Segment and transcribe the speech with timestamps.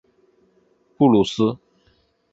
[0.97, 1.59] 布鲁斯。